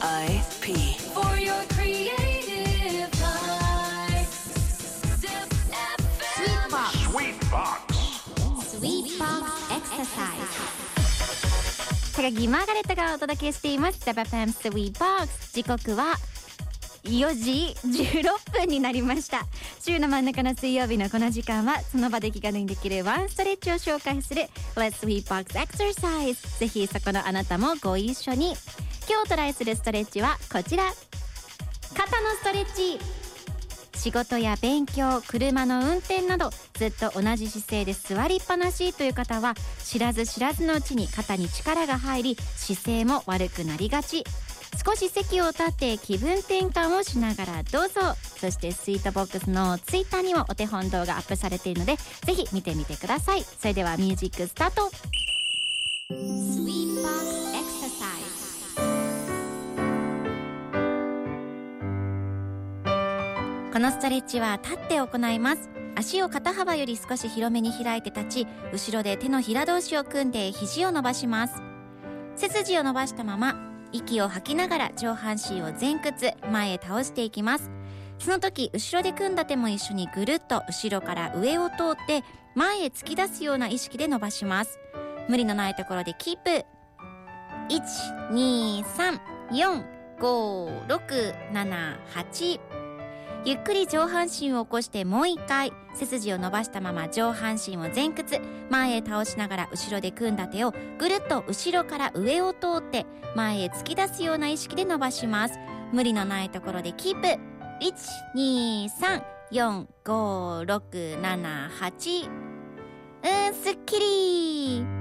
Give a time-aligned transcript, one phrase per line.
[0.00, 0.98] IP.
[1.14, 4.28] For your creative life.
[7.10, 7.88] Sweet box.
[7.88, 8.16] Sweet.
[8.60, 10.86] Sweet box exercise.
[12.14, 14.00] タガマーガレットがお届けしています。
[14.00, 15.52] ザバファン Sweet Box。
[15.52, 16.14] 時刻は
[17.04, 19.46] 4時16分になりました。
[19.80, 24.42] 週の真ん中の水曜日のこの時間は、その場で気軽にできるワンストレッチを紹介する、
[24.74, 26.58] Let's Sweet Box Exercise。
[26.58, 28.54] ぜひそこのあなたもご一緒に。
[29.08, 30.84] 今日トライするストレッチはこちら。
[31.96, 32.98] 肩のストレッチ
[33.96, 44.24] 仕事や勉強車の運転などずっと同じ姿勢で座りっぱなしという方は知らず知らずのうちに肩に力が入り姿勢も悪くなりがち。
[44.84, 48.00] 少し席を立って気分転換をしながらどうぞ。
[48.38, 53.42] そしてスイートボックスのツイッターにもお手本動画アップされているのでぜひ見てみてください。
[53.42, 56.55] それではミュージックスタート。
[63.76, 65.68] このストレッチは立って行います。
[65.96, 71.60] 足を肩幅より少し広めに開いて立ち後ろで手のひら同士を組んで肘を伸ばします。
[72.36, 73.54] 背筋を伸ばしたまま
[73.92, 77.70] 息を吐きながら上半身を前屈前へ倒していきます。
[78.18, 82.24] その時後ろで組んだ手も一緒にぐるっと後ろから上を通って
[82.54, 84.78] 前へ突き出すような意識で伸ばします。
[85.28, 86.64] 無理のないところでキープ。
[87.68, 89.84] 1 2 3 4
[90.18, 92.85] 5 6 7 8
[93.44, 105.58] ゆっくり上半身を起こしてもう一回背筋を伸ばしたまま上半身を前屈前へ倒しながら後ろで組んだ手をぐるっと後ろから上を通って前へ突き出すような意識で伸ばします。
[105.92, 107.28] 無理のないところでキープ。
[107.84, 107.94] 1、
[108.34, 112.46] 2、3、4、5、6、7、8
[113.26, 114.95] うんすっきり。